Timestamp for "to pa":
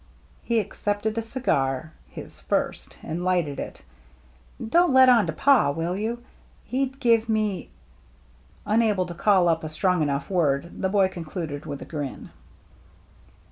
5.27-5.69